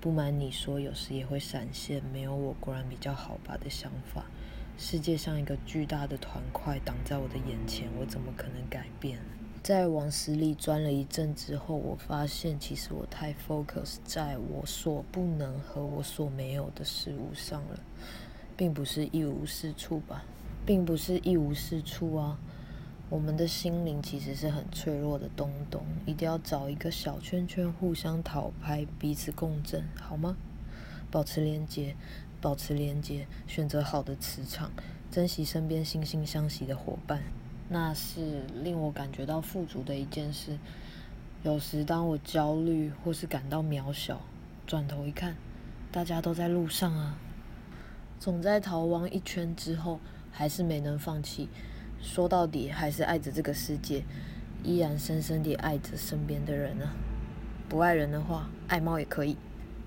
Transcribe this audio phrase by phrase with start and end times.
[0.00, 4.26] 不瞒你说，有时也会闪现“没有我果然比较好吧”的想法。
[4.76, 9.18] 世界像一个巨大的团块挡在我的眼前，我怎么可能改变？
[9.60, 17.80] 在往死里钻了一阵之后，我发现其实我太 focus 在我所不能和我所没有的事物上了，
[18.56, 20.22] 并不是一无是处吧？
[20.64, 22.38] 并不是一无是处啊！
[23.10, 30.36] 我们的心灵其实是很脆弱的东东，一定要找一个小圈圈互相讨拍，彼此共振，好吗？
[31.10, 31.96] 保持连接。
[32.40, 34.70] 保持连接，选择好的磁场，
[35.10, 37.20] 珍惜身边惺惺相惜的伙伴，
[37.68, 40.56] 那是令我感觉到富足的一件事。
[41.42, 44.20] 有时当我焦虑或是感到渺小，
[44.68, 45.34] 转头一看，
[45.90, 47.18] 大家都在路上啊。
[48.20, 49.98] 总在逃亡一圈之后，
[50.30, 51.48] 还是没能放弃。
[52.00, 54.02] 说到底，还是爱着这个世界，
[54.62, 56.86] 依然深深地爱着身边的人呢。
[57.68, 59.36] 不爱人的话，爱猫也可以。